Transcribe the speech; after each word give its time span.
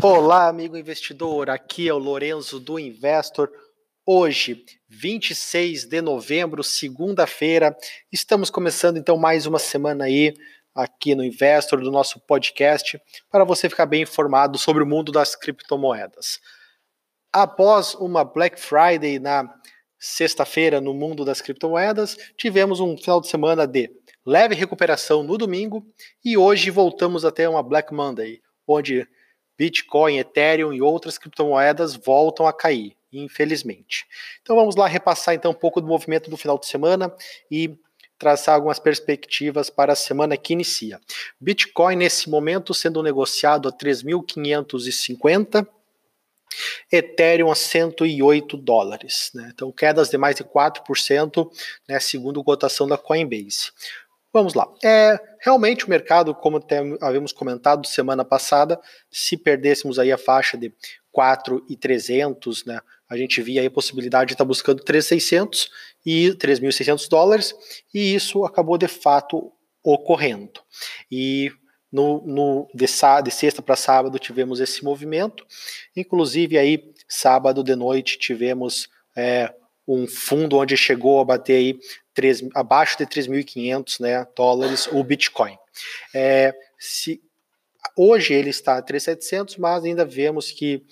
Olá, 0.00 0.46
amigo 0.46 0.76
investidor. 0.76 1.50
Aqui 1.50 1.88
é 1.88 1.92
o 1.92 1.98
Lorenzo 1.98 2.60
do 2.60 2.78
Investor. 2.78 3.50
Hoje, 4.06 4.64
26 4.88 5.86
de 5.86 6.00
novembro, 6.00 6.62
segunda-feira, 6.62 7.76
estamos 8.12 8.48
começando 8.48 8.96
então 8.96 9.16
mais 9.16 9.44
uma 9.44 9.58
semana 9.58 10.04
aí 10.04 10.32
aqui 10.72 11.16
no 11.16 11.24
Investor 11.24 11.80
do 11.80 11.90
nosso 11.90 12.20
podcast 12.20 13.00
para 13.28 13.42
você 13.42 13.68
ficar 13.68 13.86
bem 13.86 14.02
informado 14.02 14.56
sobre 14.56 14.84
o 14.84 14.86
mundo 14.86 15.10
das 15.10 15.34
criptomoedas. 15.34 16.38
Após 17.32 17.96
uma 17.96 18.22
Black 18.22 18.60
Friday 18.60 19.18
na 19.18 19.52
sexta-feira 19.98 20.80
no 20.80 20.94
mundo 20.94 21.24
das 21.24 21.40
criptomoedas, 21.40 22.16
tivemos 22.36 22.78
um 22.78 22.96
final 22.96 23.20
de 23.20 23.26
semana 23.26 23.66
de 23.66 23.90
leve 24.24 24.54
recuperação 24.54 25.24
no 25.24 25.36
domingo 25.36 25.84
e 26.24 26.38
hoje 26.38 26.70
voltamos 26.70 27.24
até 27.24 27.48
uma 27.48 27.64
Black 27.64 27.92
Monday, 27.92 28.40
onde 28.64 29.04
Bitcoin, 29.58 30.18
Ethereum 30.18 30.72
e 30.72 30.80
outras 30.80 31.18
criptomoedas 31.18 31.96
voltam 31.96 32.46
a 32.46 32.52
cair, 32.52 32.96
infelizmente. 33.12 34.06
Então 34.40 34.54
vamos 34.54 34.76
lá 34.76 34.86
repassar 34.86 35.34
então 35.34 35.50
um 35.50 35.54
pouco 35.54 35.80
do 35.80 35.86
movimento 35.86 36.30
do 36.30 36.36
final 36.36 36.58
de 36.58 36.66
semana 36.66 37.12
e 37.50 37.76
traçar 38.18 38.54
algumas 38.54 38.78
perspectivas 38.78 39.70
para 39.70 39.92
a 39.92 39.96
semana 39.96 40.36
que 40.36 40.52
inicia. 40.52 41.00
Bitcoin 41.40 41.96
nesse 41.96 42.30
momento 42.30 42.72
sendo 42.72 43.02
negociado 43.02 43.68
a 43.68 43.72
3.550 43.72 45.66
Ethereum 46.90 47.50
a 47.50 47.54
108 47.54 48.56
dólares, 48.56 49.30
né? 49.34 49.50
então 49.54 49.70
quedas 49.70 50.08
de 50.08 50.18
mais 50.18 50.36
de 50.36 50.44
4%, 50.44 51.50
né, 51.88 52.00
segundo 52.00 52.42
cotação 52.42 52.86
da 52.86 52.96
Coinbase. 52.96 53.70
Vamos 54.32 54.54
lá. 54.54 54.68
É, 54.84 55.18
realmente 55.40 55.86
o 55.86 55.90
mercado, 55.90 56.34
como 56.34 56.60
tem, 56.60 56.98
havíamos 57.00 57.32
comentado 57.32 57.86
semana 57.86 58.24
passada, 58.24 58.78
se 59.10 59.36
perdêssemos 59.36 59.98
aí 59.98 60.12
a 60.12 60.18
faixa 60.18 60.56
de 60.56 60.72
4,300, 61.10 62.64
né, 62.66 62.80
a 63.08 63.16
gente 63.16 63.40
via 63.40 63.66
a 63.66 63.70
possibilidade 63.70 64.28
de 64.28 64.34
estar 64.34 64.44
buscando 64.44 64.82
3,600 64.82 65.70
e 66.04 66.28
3.600 66.34 67.08
dólares, 67.08 67.54
e 67.92 68.14
isso 68.14 68.44
acabou 68.44 68.76
de 68.76 68.86
fato 68.86 69.50
ocorrendo. 69.82 70.60
E 71.10 71.50
no, 71.90 72.22
no 72.26 72.68
de, 72.74 72.84
de 73.24 73.30
sexta 73.30 73.62
para 73.62 73.76
sábado 73.76 74.18
tivemos 74.18 74.60
esse 74.60 74.84
movimento, 74.84 75.46
inclusive 75.96 76.58
aí 76.58 76.92
sábado 77.08 77.64
de 77.64 77.74
noite 77.74 78.18
tivemos 78.18 78.88
é, 79.16 79.52
um 79.88 80.06
fundo 80.06 80.58
onde 80.58 80.76
chegou 80.76 81.18
a 81.18 81.24
bater 81.24 81.54
aí 81.54 81.80
3, 82.12 82.48
abaixo 82.54 82.98
de 82.98 83.06
3.500 83.06 84.00
né, 84.00 84.26
dólares 84.36 84.86
o 84.92 85.02
Bitcoin. 85.02 85.56
É, 86.14 86.54
se, 86.78 87.22
hoje 87.96 88.34
ele 88.34 88.50
está 88.50 88.76
a 88.76 88.82
3.700, 88.82 89.56
mas 89.58 89.84
ainda 89.84 90.04
vemos 90.04 90.50
que 90.50 90.84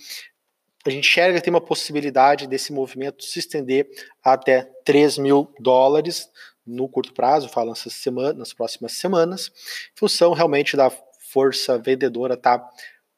a 0.87 0.91
gente 0.91 1.09
enxerga 1.09 1.39
que 1.39 1.45
tem 1.45 1.53
uma 1.53 1.61
possibilidade 1.61 2.47
desse 2.47 2.73
movimento 2.73 3.25
se 3.25 3.39
estender 3.39 3.89
até 4.23 4.63
3 4.85 5.19
mil 5.19 5.53
dólares 5.61 6.31
no 6.65 6.89
curto 6.89 7.13
prazo, 7.13 7.49
falo 7.49 7.71
nessas 7.71 7.93
semanas, 7.93 8.37
nas 8.37 8.53
próximas 8.53 8.93
semanas, 8.93 9.53
em 9.95 9.99
função 9.99 10.33
realmente 10.33 10.77
da 10.77 10.91
força 11.31 11.79
vendedora 11.79 12.35
estar 12.35 12.59
tá 12.59 12.71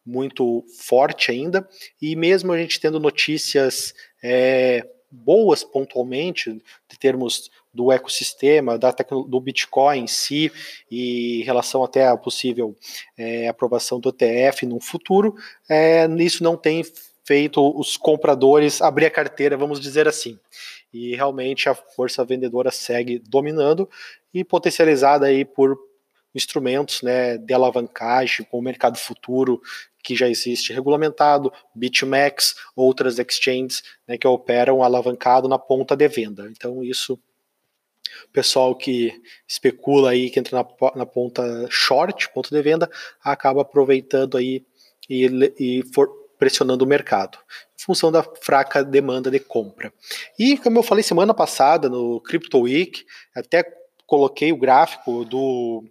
muito 0.05 0.65
forte 0.81 1.31
ainda, 1.31 1.69
e 2.01 2.17
mesmo 2.17 2.53
a 2.53 2.59
gente 2.59 2.81
tendo 2.81 2.99
notícias 2.99 3.95
é, 4.23 4.87
boas 5.11 5.65
pontualmente, 5.65 6.53
de 6.89 6.99
termos 6.99 7.51
do 7.73 7.93
ecossistema, 7.93 8.79
da 8.79 8.91
do 8.91 9.41
Bitcoin 9.41 10.01
em 10.01 10.07
si, 10.07 10.51
e 10.91 11.41
em 11.41 11.45
relação 11.45 11.85
até 11.85 12.07
a 12.07 12.17
possível 12.17 12.77
é, 13.17 13.49
aprovação 13.49 14.01
do 14.01 14.11
ETF 14.11 14.67
no 14.67 14.81
futuro, 14.81 15.35
é, 15.69 16.07
isso 16.19 16.43
não 16.43 16.57
tem 16.57 16.85
feito 17.25 17.79
os 17.79 17.97
compradores 17.97 18.81
abrir 18.81 19.07
a 19.07 19.11
carteira, 19.11 19.57
vamos 19.57 19.81
dizer 19.81 20.09
assim. 20.09 20.39
E 20.93 21.15
realmente 21.15 21.69
a 21.69 21.75
força 21.75 22.25
vendedora 22.25 22.71
segue 22.71 23.19
dominando 23.19 23.89
e 24.33 24.43
potencializada 24.43 25.27
aí 25.27 25.45
por 25.45 25.79
instrumentos 26.35 27.03
né, 27.03 27.37
de 27.37 27.53
alavancagem, 27.53 28.47
com 28.51 28.59
o 28.59 28.63
mercado 28.63 28.97
futuro 28.97 29.61
que 30.09 30.17
já 30.17 30.27
existe 30.27 30.73
regulamentado, 30.73 31.53
BitMEX, 31.75 32.55
outras 32.75 33.19
exchanges 33.19 33.83
né, 34.07 34.17
que 34.17 34.27
operam 34.27 34.83
alavancado 34.83 35.47
na 35.47 35.59
ponta 35.59 35.95
de 35.95 36.09
venda. 36.09 36.49
Então, 36.51 36.83
isso, 36.83 37.13
o 38.25 38.29
pessoal 38.33 38.75
que 38.75 39.13
especula 39.47 40.13
aí, 40.13 40.31
que 40.31 40.41
entra 40.41 40.57
na, 40.63 40.91
na 40.97 41.05
ponta 41.05 41.67
short, 41.69 42.33
ponta 42.33 42.49
de 42.49 42.63
venda, 42.63 42.91
acaba 43.23 43.61
aproveitando 43.61 44.39
aí 44.39 44.65
e, 45.11 45.27
e 45.61 45.83
for 45.93 46.09
pressionando 46.39 46.87
o 46.87 46.89
mercado, 46.89 47.37
em 47.79 47.85
função 47.85 48.11
da 48.11 48.23
fraca 48.23 48.83
demanda 48.83 49.31
de 49.31 49.41
compra. 49.41 49.93
E, 50.39 50.57
como 50.57 50.79
eu 50.79 50.83
falei 50.83 51.05
semana 51.05 51.35
passada 51.35 51.87
no 51.91 52.19
Crypto 52.23 52.61
Week, 52.61 53.05
até 53.35 53.63
coloquei 54.07 54.53
o 54.53 54.57
gráfico 54.57 55.27
do 55.27 55.85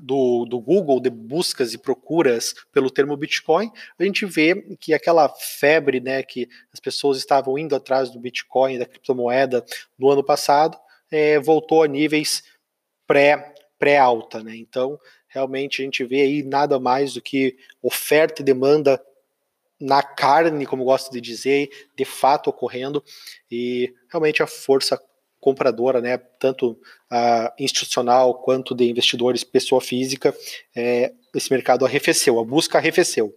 do, 0.00 0.46
do 0.46 0.58
Google 0.58 0.98
de 1.00 1.10
buscas 1.10 1.74
e 1.74 1.78
procuras 1.78 2.54
pelo 2.72 2.90
termo 2.90 3.16
Bitcoin, 3.16 3.70
a 3.98 4.04
gente 4.04 4.24
vê 4.24 4.54
que 4.80 4.94
aquela 4.94 5.28
febre, 5.28 6.00
né, 6.00 6.22
que 6.22 6.48
as 6.72 6.80
pessoas 6.80 7.18
estavam 7.18 7.58
indo 7.58 7.76
atrás 7.76 8.10
do 8.10 8.18
Bitcoin, 8.18 8.78
da 8.78 8.86
criptomoeda 8.86 9.64
no 9.98 10.10
ano 10.10 10.24
passado, 10.24 10.78
é, 11.10 11.38
voltou 11.38 11.82
a 11.82 11.88
níveis 11.88 12.42
pré, 13.06 13.54
pré-alta, 13.78 14.42
né? 14.42 14.56
Então, 14.56 14.98
realmente 15.28 15.82
a 15.82 15.84
gente 15.84 16.04
vê 16.04 16.22
aí 16.22 16.42
nada 16.42 16.78
mais 16.78 17.14
do 17.14 17.20
que 17.20 17.56
oferta 17.82 18.40
e 18.40 18.44
demanda 18.44 19.02
na 19.78 20.02
carne, 20.02 20.66
como 20.66 20.84
gosto 20.84 21.10
de 21.10 21.20
dizer, 21.20 21.70
de 21.96 22.04
fato 22.04 22.50
ocorrendo, 22.50 23.02
e 23.50 23.94
realmente 24.08 24.42
a 24.42 24.46
força 24.46 25.00
compradora, 25.40 26.00
né, 26.00 26.18
tanto 26.38 26.72
uh, 26.72 27.50
institucional 27.58 28.34
quanto 28.34 28.74
de 28.74 28.88
investidores, 28.90 29.42
pessoa 29.42 29.80
física, 29.80 30.34
é, 30.76 31.12
esse 31.34 31.50
mercado 31.50 31.84
arrefeceu, 31.84 32.38
a 32.38 32.44
busca 32.44 32.78
arrefeceu 32.78 33.34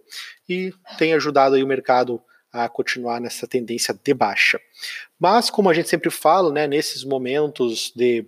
e 0.48 0.72
tem 0.98 1.14
ajudado 1.14 1.54
aí 1.54 1.62
o 1.62 1.66
mercado 1.66 2.22
a 2.52 2.68
continuar 2.68 3.20
nessa 3.20 3.48
tendência 3.48 3.92
de 3.92 4.14
baixa. 4.14 4.60
Mas 5.18 5.50
como 5.50 5.68
a 5.68 5.74
gente 5.74 5.88
sempre 5.88 6.10
fala, 6.10 6.52
né, 6.52 6.66
nesses 6.66 7.02
momentos 7.02 7.92
de 7.96 8.24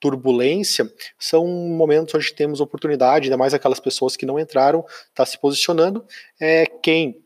turbulência, 0.00 0.90
são 1.18 1.46
momentos 1.46 2.14
onde 2.14 2.34
temos 2.34 2.60
oportunidade, 2.60 3.26
ainda 3.26 3.36
mais 3.36 3.54
aquelas 3.54 3.78
pessoas 3.78 4.16
que 4.16 4.26
não 4.26 4.38
entraram, 4.38 4.84
está 5.08 5.24
se 5.24 5.38
posicionando. 5.38 6.04
É, 6.40 6.66
quem 6.82 7.22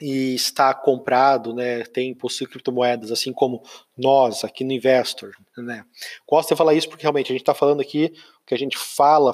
e 0.00 0.34
está 0.34 0.74
comprado, 0.74 1.54
né, 1.54 1.82
tem 1.84 2.14
possui 2.14 2.46
criptomoedas, 2.46 3.10
assim 3.10 3.32
como 3.32 3.62
nós 3.96 4.44
aqui 4.44 4.62
no 4.64 4.72
Investor, 4.72 5.32
né. 5.56 5.84
Gosto 6.28 6.50
de 6.50 6.56
falar 6.56 6.74
isso 6.74 6.88
porque 6.88 7.02
realmente 7.02 7.32
a 7.32 7.34
gente 7.34 7.42
está 7.42 7.54
falando 7.54 7.80
aqui 7.80 8.12
o 8.42 8.46
que 8.46 8.54
a 8.54 8.58
gente 8.58 8.76
fala, 8.76 9.32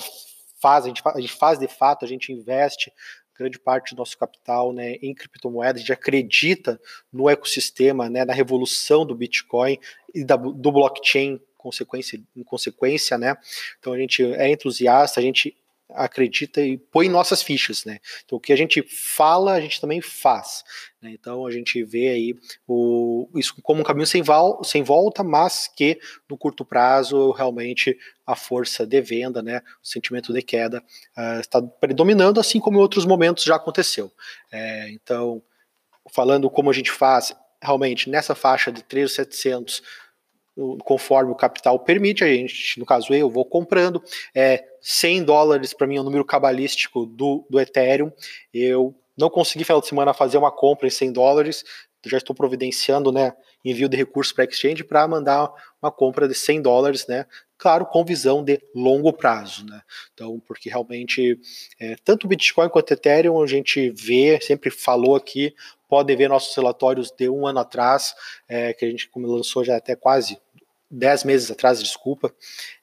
faz, 0.61 0.85
a 0.85 0.89
gente 0.89 1.03
faz, 1.03 1.17
a 1.17 1.21
gente 1.21 1.33
faz 1.33 1.59
de 1.59 1.69
fato, 1.69 2.05
a 2.05 2.09
gente 2.09 2.33
investe 2.33 2.93
grande 3.37 3.59
parte 3.59 3.95
do 3.95 3.99
nosso 3.99 4.17
capital 4.17 4.73
né, 4.73 4.93
em 5.03 5.15
criptomoedas, 5.15 5.77
a 5.77 5.81
gente 5.81 5.93
acredita 5.93 6.81
no 7.13 7.29
ecossistema, 7.29 8.09
né, 8.09 8.25
na 8.25 8.33
revolução 8.33 9.05
do 9.05 9.15
Bitcoin 9.15 9.79
e 10.15 10.25
da, 10.25 10.37
do 10.37 10.71
blockchain 10.71 11.41
consequência, 11.57 12.21
em 12.37 12.43
consequência, 12.43 13.17
né? 13.17 13.37
Então 13.79 13.93
a 13.93 13.99
gente 13.99 14.23
é 14.35 14.51
entusiasta, 14.51 15.21
a 15.21 15.23
gente 15.23 15.57
acredita 15.91 16.61
e 16.61 16.79
põe 16.79 17.09
nossas 17.09 17.43
fichas, 17.43 17.85
né? 17.85 17.99
Então 18.25 18.39
o 18.39 18.41
que 18.41 18.53
a 18.53 18.57
gente 18.57 18.83
fala, 18.83 19.53
a 19.53 19.61
gente 19.61 19.81
também 19.81 20.01
faz. 20.01 20.65
Né? 21.01 21.11
Então 21.13 21.47
a 21.47 21.51
gente 21.51 21.83
vê 21.85 22.09
aí 22.09 22.35
o, 22.67 23.29
isso 23.35 23.55
como 23.63 23.81
um 23.81 23.85
caminho 23.85 24.07
sem, 24.07 24.23
val, 24.23 24.63
sem 24.65 24.83
volta, 24.83 25.23
mas 25.23 25.69
que 25.69 25.99
no 26.29 26.37
curto 26.37 26.65
prazo 26.65 27.31
realmente 27.33 27.97
a 28.27 28.35
força 28.35 28.87
de 28.87 29.01
venda, 29.01 29.43
né, 29.43 29.61
o 29.83 29.87
sentimento 29.87 30.33
de 30.33 30.43
queda 30.43 30.83
uh, 31.17 31.41
está 31.41 31.61
predominando, 31.61 32.41
assim 32.41 32.61
como 32.61 32.79
em 32.79 32.81
outros 32.81 33.05
momentos 33.05 33.45
já 33.45 33.57
aconteceu. 33.57 34.13
É, 34.51 34.91
então, 34.91 35.43
falando 36.11 36.49
como 36.49 36.71
a 36.71 36.73
gente 36.73 36.91
faz, 36.91 37.35
realmente 37.61 38.11
nessa 38.11 38.35
faixa 38.35 38.73
de 38.73 38.83
3.700 38.83 39.83
conforme 40.85 41.33
o 41.33 41.37
capital 41.37 41.79
permite, 41.79 42.23
a 42.23 42.27
gente, 42.27 42.79
no 42.79 42.85
caso 42.85 43.13
eu, 43.15 43.31
vou 43.31 43.45
comprando. 43.45 44.03
É, 44.35 44.65
100 44.81 45.25
dólares 45.25 45.73
para 45.73 45.87
mim 45.87 45.97
é 45.97 45.99
o 45.99 46.03
um 46.03 46.05
número 46.05 46.25
cabalístico 46.25 47.07
do, 47.07 47.47
do 47.49 47.61
Ethereum. 47.61 48.11
Eu 48.53 48.95
não 49.17 49.31
consegui 49.31 49.65
final 49.65 49.81
de 49.81 49.87
semana 49.87 50.13
fazer 50.13 50.39
uma 50.39 50.51
compra 50.51 50.87
em 50.87 50.91
100 50.91 51.13
dólares, 51.13 51.65
já 52.05 52.19
estou 52.19 52.35
providenciando 52.35 53.13
né, 53.13 53.33
envio 53.65 53.89
de 53.89 53.97
recursos 53.97 54.33
para 54.33 54.45
exchange 54.45 54.83
para 54.83 55.07
mandar 55.07 55.53
uma 55.81 55.91
compra 55.91 56.27
de 56.27 56.35
100 56.35 56.63
dólares, 56.63 57.07
né? 57.07 57.27
Claro, 57.63 57.87
com 57.87 58.05
visão 58.05 58.43
de 58.43 58.61
longo 58.75 59.13
prazo, 59.13 59.65
né? 59.65 59.83
Então, 60.13 60.43
porque 60.45 60.69
realmente 60.69 61.39
é, 61.79 61.95
tanto 62.05 62.27
Bitcoin 62.27 62.69
quanto 62.69 62.91
Ethereum 62.91 63.41
a 63.41 63.47
gente 63.47 63.89
vê, 63.91 64.41
sempre 64.43 64.69
falou 64.69 65.15
aqui, 65.15 65.55
podem 65.89 66.17
ver 66.17 66.29
nossos 66.29 66.57
relatórios 66.57 67.13
de 67.13 67.29
um 67.29 67.47
ano 67.47 67.61
atrás, 67.61 68.17
é, 68.49 68.73
que 68.73 68.85
a 68.85 68.91
gente 68.91 69.09
como 69.09 69.29
lançou 69.29 69.63
já 69.63 69.77
até 69.77 69.95
quase 69.95 70.37
dez 70.91 71.23
meses 71.23 71.53
atrás, 71.53 71.81
desculpa, 71.81 72.35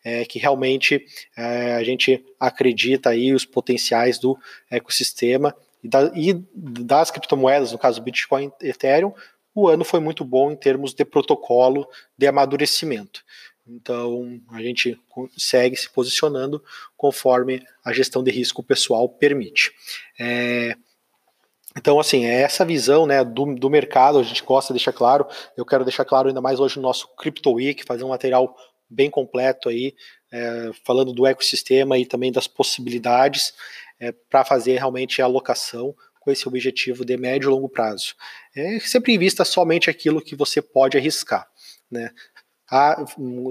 é, 0.01 0.23
que 0.23 0.39
realmente 0.39 1.05
é, 1.35 1.73
a 1.73 1.83
gente 1.83 2.25
acredita 2.39 3.09
aí 3.09 3.33
os 3.33 3.43
potenciais 3.43 4.17
do 4.17 4.39
ecossistema 4.71 5.53
e, 5.83 5.89
da, 5.89 6.09
e 6.15 6.33
das 6.55 7.11
criptomoedas, 7.11 7.73
no 7.73 7.77
caso 7.77 8.01
Bitcoin 8.01 8.49
e 8.61 8.69
Ethereum, 8.69 9.13
o 9.53 9.67
ano 9.67 9.83
foi 9.83 9.99
muito 9.99 10.23
bom 10.23 10.51
em 10.51 10.55
termos 10.55 10.93
de 10.93 11.03
protocolo 11.03 11.85
de 12.17 12.27
amadurecimento. 12.27 13.25
Então, 13.69 14.41
a 14.51 14.61
gente 14.61 14.99
segue 15.37 15.75
se 15.75 15.89
posicionando 15.89 16.63
conforme 16.97 17.63
a 17.85 17.93
gestão 17.93 18.23
de 18.23 18.31
risco 18.31 18.63
pessoal 18.63 19.07
permite. 19.07 19.71
É, 20.19 20.75
então, 21.77 21.99
assim, 21.99 22.25
é 22.25 22.41
essa 22.41 22.65
visão 22.65 23.05
né, 23.05 23.23
do, 23.23 23.55
do 23.55 23.69
mercado, 23.69 24.17
a 24.19 24.23
gente 24.23 24.43
gosta 24.43 24.73
de 24.73 24.79
deixar 24.79 24.91
claro. 24.91 25.27
Eu 25.55 25.65
quero 25.65 25.85
deixar 25.85 26.03
claro 26.03 26.27
ainda 26.27 26.41
mais 26.41 26.59
hoje 26.59 26.77
no 26.77 26.81
nosso 26.81 27.07
Crypto 27.15 27.53
Week, 27.53 27.83
fazer 27.85 28.03
um 28.03 28.09
material 28.09 28.55
bem 28.89 29.09
completo 29.09 29.69
aí, 29.69 29.93
é, 30.31 30.71
falando 30.83 31.13
do 31.13 31.27
ecossistema 31.27 31.97
e 31.97 32.05
também 32.05 32.31
das 32.31 32.47
possibilidades 32.47 33.53
é, 33.99 34.11
para 34.11 34.43
fazer 34.43 34.77
realmente 34.77 35.21
a 35.21 35.25
alocação 35.25 35.95
com 36.19 36.31
esse 36.31 36.47
objetivo 36.47 37.05
de 37.05 37.15
médio 37.15 37.47
e 37.47 37.51
longo 37.51 37.69
prazo. 37.69 38.15
É, 38.55 38.79
sempre 38.79 39.13
invista 39.13 39.45
somente 39.45 39.89
aquilo 39.89 40.21
que 40.21 40.35
você 40.35 40.61
pode 40.61 40.97
arriscar. 40.97 41.47
Né? 41.89 42.11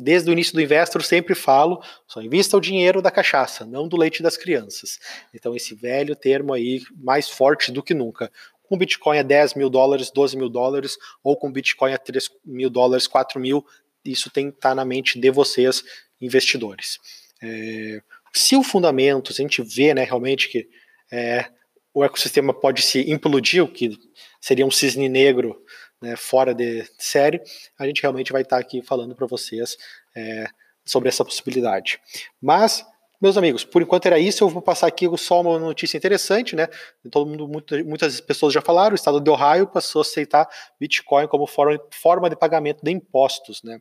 Desde 0.03 0.31
o 0.31 0.32
início 0.32 0.55
do 0.55 0.61
Investor 0.61 1.03
sempre 1.03 1.35
falo, 1.35 1.82
só 2.06 2.23
invista 2.23 2.56
o 2.56 2.61
dinheiro 2.61 3.03
da 3.03 3.11
cachaça, 3.11 3.65
não 3.65 3.88
do 3.88 3.97
leite 3.97 4.23
das 4.23 4.37
crianças. 4.37 4.99
Então 5.35 5.56
esse 5.56 5.75
velho 5.75 6.15
termo 6.15 6.53
aí, 6.53 6.82
mais 6.97 7.29
forte 7.29 7.73
do 7.73 7.82
que 7.82 7.94
nunca. 7.94 8.31
Com 8.62 8.79
Bitcoin 8.79 9.19
a 9.19 9.23
10 9.23 9.55
mil 9.55 9.70
dólares, 9.70 10.11
12 10.11 10.37
mil 10.37 10.49
dólares, 10.49 10.97
ou 11.25 11.37
com 11.37 11.50
Bitcoin 11.50 11.93
a 11.93 11.99
3 11.99 12.31
mil 12.44 12.70
dólares, 12.70 13.06
4 13.06 13.41
mil, 13.41 13.65
isso 14.05 14.31
tem 14.31 14.50
que 14.50 14.56
estar 14.56 14.75
na 14.75 14.85
mente 14.85 15.19
de 15.19 15.31
vocês, 15.31 15.82
investidores. 16.20 16.99
É, 17.43 18.00
se 18.32 18.56
o 18.56 18.62
fundamento, 18.62 19.32
se 19.32 19.41
a 19.41 19.44
gente 19.44 19.62
vê 19.62 19.94
né, 19.94 20.05
realmente 20.05 20.49
que 20.49 20.69
é, 21.11 21.47
o 21.93 22.05
ecossistema 22.05 22.53
pode 22.53 22.82
se 22.82 23.11
implodir, 23.11 23.65
o 23.65 23.69
que 23.69 23.99
seria 24.41 24.67
um 24.67 24.70
cisne 24.70 25.09
negro 25.09 25.61
né, 26.00 26.17
fora 26.17 26.55
de 26.55 26.85
série, 26.99 27.41
a 27.79 27.87
gente 27.87 28.03
realmente 28.03 28.33
vai 28.33 28.43
estar 28.43 28.59
aqui 28.59 28.83
falando 28.83 29.15
para 29.15 29.27
vocês 29.27 29.77
é, 30.15 30.47
sobre 30.85 31.09
essa 31.09 31.25
possibilidade. 31.25 32.00
Mas, 32.41 32.85
meus 33.21 33.37
amigos, 33.37 33.65
por 33.65 33.83
enquanto 33.83 34.06
era 34.06 34.19
isso. 34.19 34.45
Eu 34.45 34.49
vou 34.49 34.62
passar 34.62 34.87
aqui 34.87 35.06
só 35.19 35.41
uma 35.41 35.59
notícia 35.59 35.97
interessante, 35.97 36.55
né? 36.55 36.69
Todo 37.11 37.29
mundo, 37.29 37.49
muitas 37.85 38.21
pessoas 38.21 38.53
já 38.53 38.61
falaram, 38.61 38.93
o 38.93 38.95
estado 38.95 39.21
de 39.21 39.31
Ohio 39.31 39.67
passou 39.67 40.00
a 40.00 40.03
aceitar 40.03 40.49
Bitcoin 40.79 41.27
como 41.27 41.47
forma, 41.47 42.31
de 42.31 42.37
pagamento 42.37 42.85
de 42.85 42.93
impostos, 42.93 43.62
né? 43.62 43.81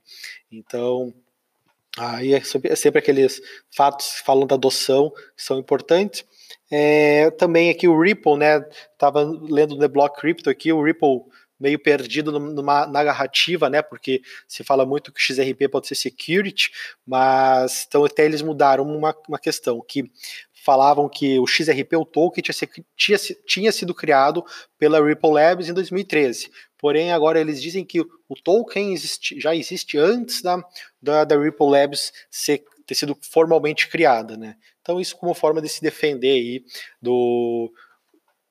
Então, 0.51 1.13
aí 1.97 2.33
é 2.33 2.41
sempre, 2.41 2.71
é 2.71 2.99
aqueles 2.99 3.39
fatos 3.69 4.19
que 4.19 4.25
falam 4.25 4.47
da 4.47 4.55
adoção 4.55 5.11
que 5.11 5.43
são 5.43 5.59
importantes. 5.59 6.25
É, 6.69 7.31
também 7.31 7.69
aqui 7.69 7.87
o 7.87 7.99
Ripple, 7.99 8.37
né? 8.37 8.59
Tava 8.97 9.23
lendo 9.23 9.75
no 9.75 9.81
The 9.81 9.87
Block 9.87 10.19
Crypto 10.19 10.49
aqui, 10.49 10.73
o 10.73 10.83
Ripple 10.83 11.21
meio 11.59 11.79
perdido 11.79 12.31
numa, 12.39 12.85
na 12.85 13.03
narrativa, 13.03 13.69
né? 13.69 13.81
Porque 13.81 14.21
se 14.47 14.63
fala 14.63 14.85
muito 14.85 15.11
que 15.11 15.21
XRP 15.21 15.67
pode 15.69 15.87
ser 15.87 15.95
security, 15.95 16.71
mas 17.05 17.85
então 17.87 18.05
até 18.05 18.25
eles 18.25 18.41
mudaram 18.41 18.83
uma, 18.83 19.15
uma 19.27 19.39
questão 19.39 19.83
que 19.87 20.11
falavam 20.67 21.07
que 21.07 21.39
o 21.39 21.47
XRP, 21.47 21.95
o 21.95 22.03
token, 22.03 22.43
tinha, 22.43 22.69
tinha, 22.95 23.17
tinha 23.45 23.71
sido 23.71 23.95
criado 23.95 24.43
pela 24.77 25.01
Ripple 25.01 25.31
Labs 25.31 25.69
em 25.69 25.73
2013. 25.73 26.51
Porém, 26.77 27.11
agora 27.11 27.39
eles 27.39 27.61
dizem 27.61 27.85
que 27.85 28.01
o 28.01 28.35
token 28.43 28.93
já 29.37 29.55
existe 29.55 29.97
antes 29.97 30.41
da, 30.41 30.61
da, 31.01 31.23
da 31.23 31.39
Ripple 31.39 31.69
Labs 31.69 32.11
ser, 32.29 32.63
ter 32.85 32.95
sido 32.95 33.17
formalmente 33.21 33.87
criada, 33.87 34.35
né? 34.35 34.57
Então, 34.81 34.99
isso 34.99 35.15
como 35.17 35.33
forma 35.33 35.61
de 35.61 35.69
se 35.69 35.81
defender 35.81 36.31
aí 36.31 36.63
do, 37.01 37.71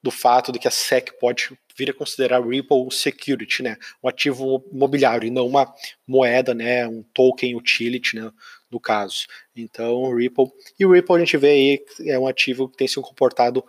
do 0.06 0.10
fato 0.12 0.52
de 0.52 0.60
que 0.60 0.68
a 0.68 0.70
SEC 0.70 1.18
pode 1.18 1.50
vir 1.76 1.90
a 1.90 1.92
considerar 1.92 2.40
Ripple 2.40 2.92
security, 2.92 3.60
né, 3.64 3.76
um 4.00 4.08
ativo 4.08 4.64
imobiliário 4.72 5.26
e 5.26 5.30
não 5.32 5.48
uma 5.48 5.74
moeda, 6.06 6.54
né, 6.54 6.86
um 6.86 7.02
token 7.12 7.56
utility, 7.56 8.14
né, 8.14 8.30
no 8.70 8.78
caso. 8.78 9.26
Então, 9.56 10.14
Ripple. 10.14 10.46
E 10.78 10.86
o 10.86 10.92
Ripple 10.92 11.16
a 11.16 11.18
gente 11.18 11.36
vê 11.36 11.50
aí 11.50 11.84
é 12.08 12.16
um 12.16 12.28
ativo 12.28 12.68
que 12.68 12.76
tem 12.76 12.86
se 12.86 13.00
comportado 13.00 13.64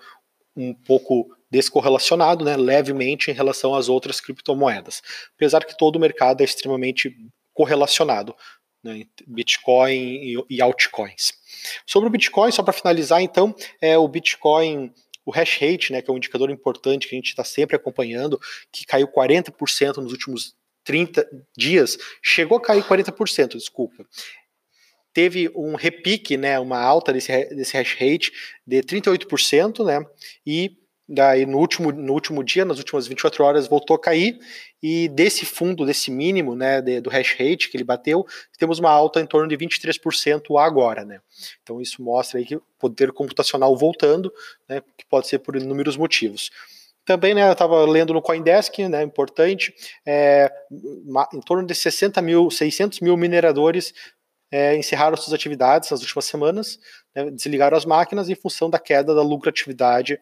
um 0.55 0.75
pouco 0.75 1.35
descorrelacionado, 1.49 2.45
né, 2.45 2.55
levemente 2.55 3.31
em 3.31 3.33
relação 3.33 3.73
às 3.73 3.89
outras 3.89 4.21
criptomoedas, 4.21 5.01
apesar 5.35 5.65
que 5.65 5.75
todo 5.75 5.95
o 5.95 5.99
mercado 5.99 6.41
é 6.41 6.43
extremamente 6.43 7.17
correlacionado, 7.51 8.35
né, 8.83 9.05
Bitcoin 9.25 10.45
e 10.47 10.61
altcoins. 10.61 11.33
Sobre 11.83 12.07
o 12.07 12.11
Bitcoin, 12.11 12.51
só 12.51 12.61
para 12.61 12.73
finalizar, 12.73 13.21
então, 13.21 13.55
é 13.81 13.97
o 13.97 14.07
Bitcoin 14.07 14.93
o 15.27 15.31
hash 15.31 15.59
rate, 15.59 15.91
né, 15.91 16.01
que 16.01 16.09
é 16.09 16.13
um 16.13 16.15
indicador 16.15 16.49
importante 16.49 17.05
que 17.05 17.13
a 17.13 17.17
gente 17.17 17.27
está 17.27 17.43
sempre 17.43 17.75
acompanhando, 17.75 18.39
que 18.71 18.85
caiu 18.85 19.09
40% 19.09 19.97
nos 19.97 20.13
últimos 20.13 20.55
30 20.85 21.27
dias, 21.55 21.97
chegou 22.23 22.57
a 22.57 22.61
cair 22.61 22.81
40%, 22.81 23.57
desculpa. 23.57 24.07
Teve 25.11 25.51
um 25.53 25.75
repique, 25.75 26.37
né, 26.37 26.57
uma 26.57 26.79
alta 26.79 27.11
desse, 27.11 27.29
desse 27.53 27.75
hash 27.75 27.95
rate 27.95 28.31
de 28.65 28.81
38%, 28.81 29.85
né, 29.85 29.99
e 30.45 30.77
Daí 31.09 31.45
no 31.45 31.57
último, 31.57 31.91
no 31.91 32.11
último 32.11 32.43
dia, 32.43 32.65
nas 32.65 32.79
últimas 32.79 33.07
24 33.07 33.43
horas, 33.43 33.67
voltou 33.67 33.95
a 33.95 33.99
cair, 33.99 34.37
e 34.83 35.07
desse 35.07 35.45
fundo, 35.45 35.85
desse 35.85 36.11
mínimo 36.11 36.53
né, 36.53 36.81
de, 36.81 36.99
do 36.99 37.09
hash 37.09 37.31
rate 37.31 37.69
que 37.69 37.77
ele 37.77 37.83
bateu, 37.83 38.25
temos 38.57 38.77
uma 38.77 38.91
alta 38.91 39.21
em 39.21 39.25
torno 39.25 39.47
de 39.47 39.57
23% 39.57 40.59
agora. 40.59 41.05
Né? 41.05 41.19
Então 41.63 41.81
isso 41.81 42.01
mostra 42.01 42.39
aí 42.39 42.45
que 42.45 42.57
o 42.57 42.63
poder 42.77 43.13
computacional 43.13 43.75
voltando, 43.77 44.31
né, 44.67 44.81
que 44.97 45.05
pode 45.05 45.27
ser 45.27 45.39
por 45.39 45.55
inúmeros 45.55 45.95
motivos. 45.95 46.51
Também, 47.05 47.33
né, 47.33 47.47
eu 47.47 47.53
estava 47.53 47.85
lendo 47.85 48.13
no 48.13 48.21
Coindesk, 48.21 48.79
né, 48.79 49.01
importante, 49.01 49.73
é, 50.05 50.51
em 51.33 51.39
torno 51.39 51.65
de 51.65 51.73
60 51.73 52.21
mil, 52.21 52.51
600 52.51 52.99
mil 52.99 53.15
mineradores 53.15 53.93
é, 54.51 54.75
encerraram 54.75 55.15
suas 55.15 55.33
atividades 55.33 55.89
nas 55.89 56.01
últimas 56.01 56.25
semanas, 56.25 56.77
né, 57.15 57.31
desligaram 57.31 57.77
as 57.77 57.85
máquinas 57.85 58.29
em 58.29 58.35
função 58.35 58.69
da 58.69 58.77
queda 58.77 59.15
da 59.15 59.21
lucratividade 59.21 60.19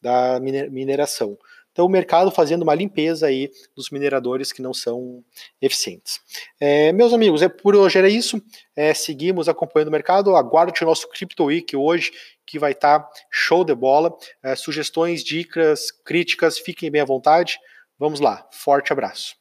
da 0.00 0.38
mineração. 0.40 1.36
Então, 1.78 1.86
o 1.86 1.88
mercado 1.88 2.30
fazendo 2.32 2.62
uma 2.62 2.74
limpeza 2.74 3.28
aí 3.28 3.52
dos 3.76 3.90
mineradores 3.90 4.50
que 4.50 4.60
não 4.60 4.74
são 4.74 5.22
eficientes. 5.62 6.18
É, 6.58 6.92
meus 6.92 7.12
amigos, 7.12 7.40
é, 7.40 7.48
por 7.48 7.76
hoje 7.76 7.96
era 7.96 8.08
isso. 8.08 8.42
É, 8.74 8.92
seguimos 8.92 9.48
acompanhando 9.48 9.86
o 9.86 9.92
mercado. 9.92 10.34
Aguarde 10.34 10.82
o 10.82 10.86
nosso 10.86 11.08
Crypto 11.08 11.44
Week 11.44 11.76
hoje, 11.76 12.10
que 12.44 12.58
vai 12.58 12.72
estar 12.72 12.98
tá 12.98 13.10
show 13.30 13.64
de 13.64 13.76
bola. 13.76 14.12
É, 14.42 14.56
sugestões, 14.56 15.22
dicas, 15.22 15.92
críticas, 16.04 16.58
fiquem 16.58 16.90
bem 16.90 17.00
à 17.00 17.04
vontade. 17.04 17.60
Vamos 17.96 18.18
lá. 18.18 18.44
Forte 18.50 18.92
abraço. 18.92 19.36